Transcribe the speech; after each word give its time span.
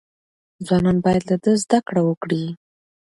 ځوانان 0.65 0.97
باید 1.05 1.23
له 1.29 1.37
ده 1.43 1.51
زده 1.63 1.79
کړه 1.87 2.01
وکړي. 2.05 2.43